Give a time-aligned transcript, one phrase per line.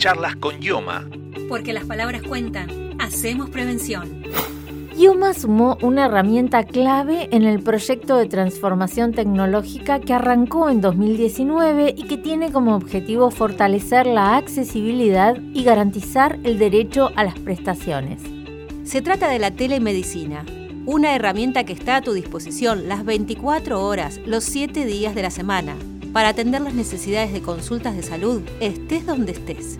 [0.00, 1.06] Charlas con Yoma.
[1.46, 2.96] Porque las palabras cuentan.
[2.98, 4.22] Hacemos prevención.
[4.96, 11.94] Yoma sumó una herramienta clave en el proyecto de transformación tecnológica que arrancó en 2019
[11.98, 18.22] y que tiene como objetivo fortalecer la accesibilidad y garantizar el derecho a las prestaciones.
[18.84, 20.46] Se trata de la telemedicina,
[20.86, 25.30] una herramienta que está a tu disposición las 24 horas, los 7 días de la
[25.30, 25.76] semana,
[26.12, 29.78] para atender las necesidades de consultas de salud, estés donde estés.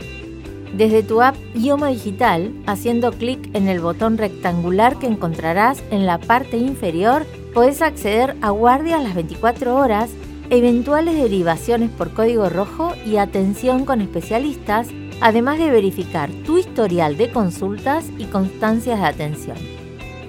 [0.76, 6.18] Desde tu app Ioma Digital, haciendo clic en el botón rectangular que encontrarás en la
[6.18, 10.10] parte inferior, puedes acceder a guardias las 24 horas,
[10.50, 14.88] eventuales derivaciones por código rojo y atención con especialistas,
[15.20, 19.79] además de verificar tu historial de consultas y constancias de atención.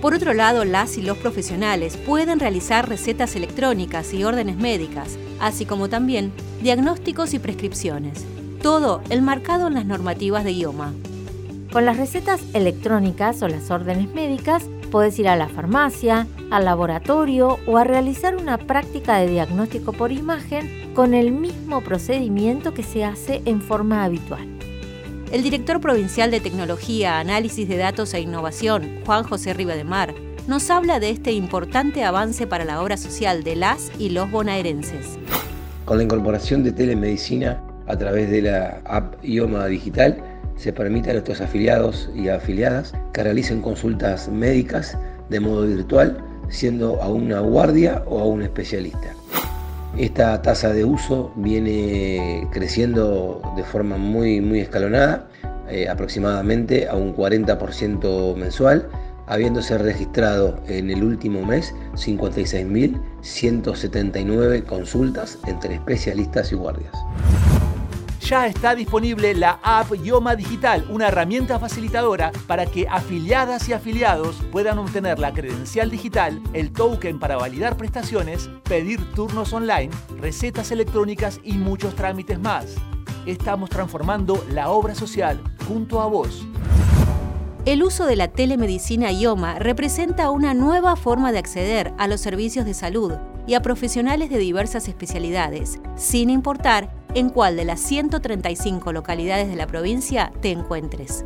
[0.02, 5.68] Por otro lado, las y los profesionales pueden realizar recetas electrónicas y órdenes médicas, así
[5.68, 6.34] como también
[6.64, 8.26] diagnósticos y prescripciones.
[8.64, 10.92] Todo enmarcado en las normativas de IOMA.
[11.72, 17.60] Con las recetas electrónicas o las órdenes médicas, puedes ir a la farmacia, al laboratorio
[17.68, 23.06] o a realizar una práctica de diagnóstico por imagen con el mismo procedimiento que se
[23.06, 24.51] hace en forma habitual.
[25.32, 30.14] El director provincial de Tecnología, Análisis de Datos e Innovación, Juan José Rivademar,
[30.46, 35.18] nos habla de este importante avance para la obra social de las y los bonaerenses.
[35.86, 40.22] Con la incorporación de telemedicina a través de la app IOMA Digital,
[40.58, 44.98] se permite a nuestros afiliados y afiliadas que realicen consultas médicas
[45.30, 49.16] de modo virtual, siendo a una guardia o a un especialista.
[49.98, 55.28] Esta tasa de uso viene creciendo de forma muy, muy escalonada,
[55.70, 58.88] eh, aproximadamente a un 40% mensual,
[59.28, 66.92] habiéndose registrado en el último mes 56.179 consultas entre especialistas y guardias
[68.32, 74.38] ya está disponible la app Yoma Digital, una herramienta facilitadora para que afiliadas y afiliados
[74.54, 81.42] puedan obtener la credencial digital, el token para validar prestaciones, pedir turnos online, recetas electrónicas
[81.44, 82.76] y muchos trámites más.
[83.26, 86.48] Estamos transformando la obra social junto a vos.
[87.66, 92.66] El uso de la telemedicina IOMA representa una nueva forma de acceder a los servicios
[92.66, 93.12] de salud
[93.46, 99.56] y a profesionales de diversas especialidades, sin importar en cuál de las 135 localidades de
[99.56, 101.26] la provincia te encuentres.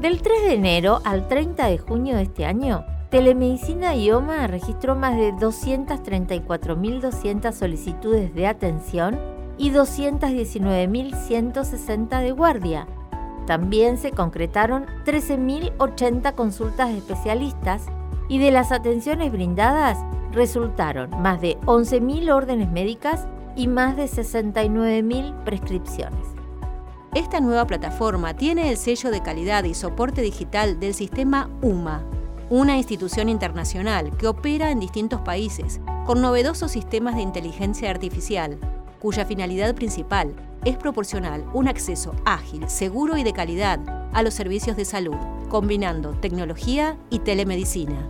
[0.00, 5.16] Del 3 de enero al 30 de junio de este año, Telemedicina IOMA registró más
[5.16, 9.16] de 234.200 solicitudes de atención
[9.56, 12.88] y 219.160 de guardia.
[13.46, 17.86] También se concretaron 13.080 consultas de especialistas
[18.28, 19.96] y de las atenciones brindadas
[20.32, 26.26] resultaron más de 11.000 órdenes médicas y más de 69.000 prescripciones.
[27.14, 32.02] Esta nueva plataforma tiene el sello de calidad y soporte digital del sistema UMA,
[32.50, 38.58] una institución internacional que opera en distintos países con novedosos sistemas de inteligencia artificial,
[39.00, 43.78] cuya finalidad principal es proporcionar un acceso ágil, seguro y de calidad
[44.12, 45.16] a los servicios de salud,
[45.48, 48.08] combinando tecnología y telemedicina.